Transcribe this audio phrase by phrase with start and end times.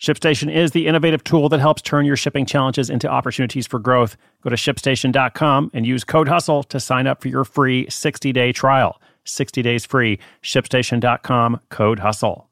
[0.00, 4.16] ShipStation is the innovative tool that helps turn your shipping challenges into opportunities for growth.
[4.42, 8.52] Go to shipstation.com and use code HUSTLE to sign up for your free 60 day
[8.52, 9.00] trial.
[9.24, 10.18] 60 days free.
[10.42, 12.46] ShipStation.com, code HUSTLE.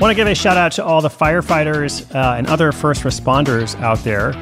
[0.00, 3.78] Want to give a shout out to all the firefighters uh, and other first responders
[3.82, 4.32] out there.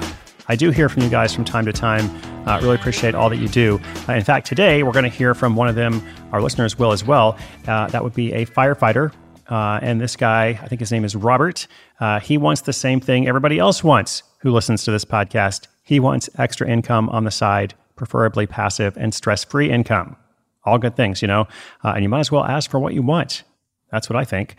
[0.50, 2.10] I do hear from you guys from time to time.
[2.48, 3.78] Uh, really appreciate all that you do.
[4.08, 6.02] Uh, in fact, today we're going to hear from one of them.
[6.32, 7.36] Our listeners will as well.
[7.66, 9.12] Uh, that would be a firefighter.
[9.48, 11.66] Uh, and this guy, I think his name is Robert.
[12.00, 15.66] Uh, he wants the same thing everybody else wants who listens to this podcast.
[15.84, 20.16] He wants extra income on the side, preferably passive and stress free income.
[20.64, 21.46] All good things, you know.
[21.84, 23.42] Uh, and you might as well ask for what you want.
[23.90, 24.56] That's what I think.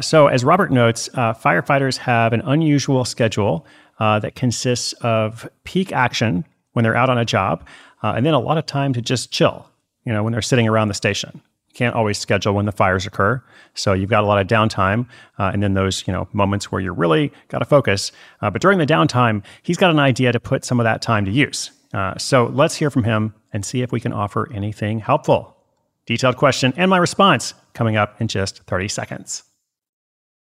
[0.00, 3.66] so, as Robert notes, firefighters have an unusual schedule
[3.98, 7.66] that consists of peak action when they're out on a job,
[8.02, 9.68] uh, and then a lot of time to just chill,
[10.04, 11.40] you know, when they're sitting around the station.
[11.68, 13.42] You can't always schedule when the fires occur.
[13.74, 15.06] So you've got a lot of downtime
[15.38, 18.12] uh, and then those, you know, moments where you really got to focus.
[18.42, 21.24] Uh, but during the downtime, he's got an idea to put some of that time
[21.24, 21.70] to use.
[21.94, 25.56] Uh, so let's hear from him and see if we can offer anything helpful.
[26.04, 29.44] Detailed question and my response coming up in just 30 seconds.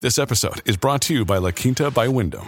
[0.01, 2.47] This episode is brought to you by La Quinta by Wyndham.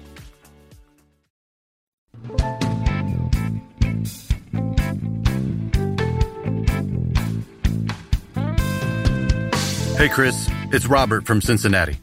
[10.01, 10.49] Hey, Chris.
[10.71, 11.95] It's Robert from Cincinnati.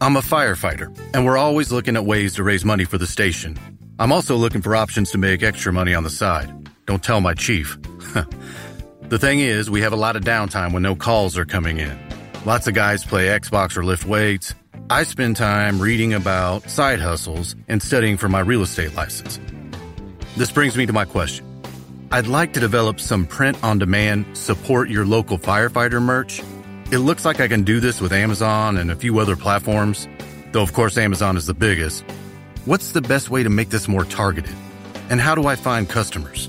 [0.00, 3.56] I'm a firefighter, and we're always looking at ways to raise money for the station.
[4.00, 6.52] I'm also looking for options to make extra money on the side.
[6.86, 7.78] Don't tell my chief.
[9.02, 11.96] the thing is, we have a lot of downtime when no calls are coming in.
[12.44, 14.52] Lots of guys play Xbox or lift weights.
[14.90, 19.38] I spend time reading about side hustles and studying for my real estate license.
[20.36, 21.46] This brings me to my question.
[22.10, 26.42] I'd like to develop some print on demand support your local firefighter merch
[26.90, 30.08] it looks like I can do this with Amazon and a few other platforms,
[30.52, 32.02] though of course Amazon is the biggest.
[32.64, 34.54] What's the best way to make this more targeted?
[35.10, 36.48] And how do I find customers?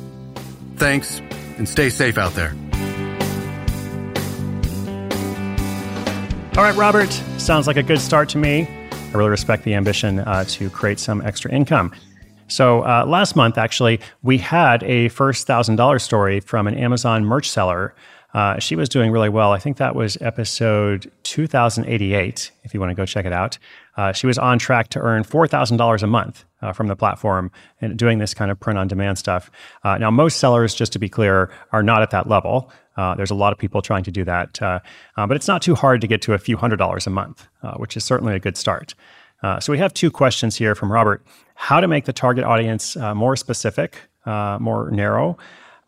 [0.75, 1.19] Thanks,
[1.57, 2.55] and stay safe out there.
[6.57, 8.67] All right, Robert, sounds like a good start to me.
[8.91, 11.94] I really respect the ambition uh, to create some extra income.
[12.47, 17.23] So uh, last month, actually, we had a first thousand dollar story from an Amazon
[17.23, 17.94] merch seller
[18.34, 19.51] uh, she was doing really well.
[19.51, 23.57] I think that was episode 2088, if you want to go check it out.
[23.97, 27.51] Uh, she was on track to earn $4,000 a month uh, from the platform
[27.81, 29.50] and doing this kind of print on demand stuff.
[29.84, 32.72] Uh, now, most sellers, just to be clear, are not at that level.
[32.97, 34.79] Uh, there's a lot of people trying to do that, uh,
[35.16, 37.47] but it's not too hard to get to a few hundred dollars a month,
[37.78, 38.94] which is certainly a good start.
[39.59, 41.25] so, we have two questions here from Robert
[41.56, 45.38] how to make the target audience more specific, more narrow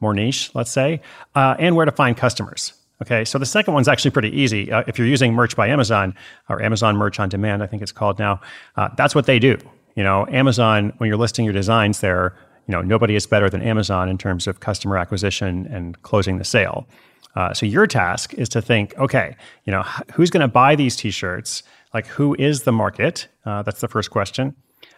[0.01, 1.01] more niche, let's say,
[1.36, 2.74] uh, and where to find customers.
[3.01, 4.71] Okay, so the second one's actually pretty easy.
[4.71, 6.13] Uh, if you're using Merch by Amazon
[6.50, 8.42] or Amazon Merch on Demand, I think it's called now,
[8.75, 9.57] uh, that's what they do.
[9.95, 12.36] You know, Amazon, when you're listing your designs there,
[12.68, 16.44] you know, nobody is better than Amazon in terms of customer acquisition and closing the
[16.44, 16.88] sale.
[17.36, 19.81] Uh, so your task is to think, okay, you know,
[20.13, 21.63] who's going to buy these T-shirts?
[21.94, 23.27] Like, who is the market?
[23.45, 24.56] Uh, that's the first question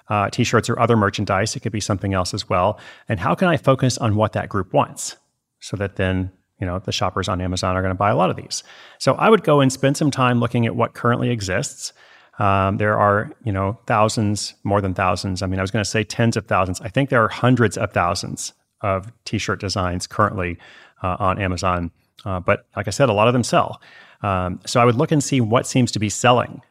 [0.10, 1.56] uh, t-shirts or other merchandise.
[1.56, 2.80] It could be something else as well.
[3.08, 5.18] And how can I focus on what that group wants
[5.60, 8.30] so that then you know the shoppers on Amazon are going to buy a lot
[8.30, 8.64] of these.
[9.00, 11.94] So I would go and spend some time looking at what currently exists.
[12.40, 15.42] Um, there are you know thousands, more than thousands.
[15.42, 16.80] I mean, I was going to say tens of thousands.
[16.82, 20.58] I think there are hundreds of thousands of t shirt designs currently
[21.02, 21.92] uh, on Amazon.
[22.26, 23.82] Uh, but like I said, a lot of them sell.
[24.22, 26.62] Um, so I would look and see what seems to be selling,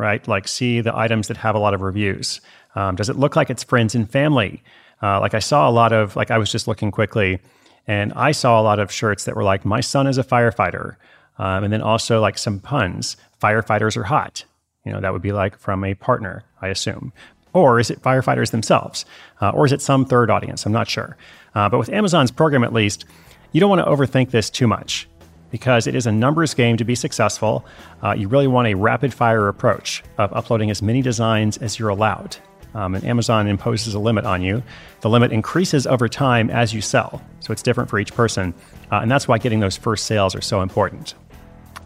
[0.00, 0.26] right?
[0.26, 2.40] Like see the items that have a lot of reviews.
[2.74, 4.62] Um, does it look like it's friends and family?
[5.02, 7.40] Uh, like I saw a lot of, like I was just looking quickly,
[7.86, 10.96] and I saw a lot of shirts that were like, my son is a firefighter.
[11.38, 14.44] Um, and then also like some puns, firefighters are hot.
[14.84, 17.12] You know, that would be like from a partner, I assume.
[17.52, 19.04] Or is it firefighters themselves?
[19.40, 20.64] Uh, or is it some third audience?
[20.64, 21.16] I'm not sure.
[21.54, 23.04] Uh, but with Amazon's program, at least,
[23.52, 25.08] you don't want to overthink this too much
[25.50, 27.64] because it is a numbers game to be successful.
[28.02, 31.88] Uh, you really want a rapid fire approach of uploading as many designs as you're
[31.88, 32.36] allowed.
[32.74, 34.62] Um, and Amazon imposes a limit on you.
[35.00, 38.54] The limit increases over time as you sell, so it's different for each person.
[38.92, 41.14] Uh, and that's why getting those first sales are so important.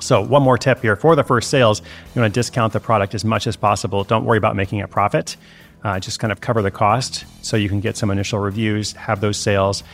[0.00, 1.80] So, one more tip here for the first sales,
[2.14, 4.04] you want to discount the product as much as possible.
[4.04, 5.36] Don't worry about making a profit.
[5.82, 9.20] Uh, just kind of cover the cost so you can get some initial reviews, have
[9.20, 9.84] those sales,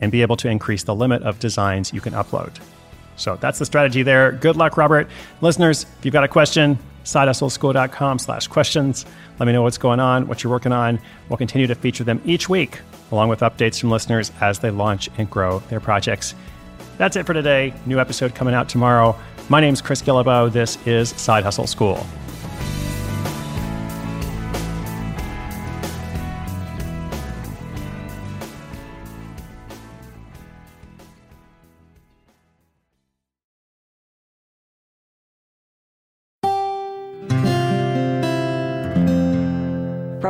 [0.00, 2.60] and be able to increase the limit of designs you can upload.
[3.16, 4.32] So that's the strategy there.
[4.32, 5.08] Good luck, Robert.
[5.40, 9.04] Listeners, if you've got a question, sidehustleschool.com slash questions.
[9.38, 11.00] Let me know what's going on, what you're working on.
[11.28, 12.80] We'll continue to feature them each week,
[13.10, 16.34] along with updates from listeners as they launch and grow their projects.
[16.98, 17.74] That's it for today.
[17.86, 19.16] New episode coming out tomorrow.
[19.48, 20.52] My name's Chris Guillebeau.
[20.52, 22.06] This is Side Hustle School.